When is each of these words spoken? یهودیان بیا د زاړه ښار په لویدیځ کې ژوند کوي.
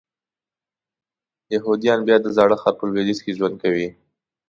یهودیان 1.53 1.99
بیا 2.07 2.17
د 2.21 2.27
زاړه 2.35 2.55
ښار 2.61 2.73
په 2.77 2.83
لویدیځ 2.89 3.19
کې 3.23 3.35
ژوند 3.37 3.55
کوي. 3.63 3.87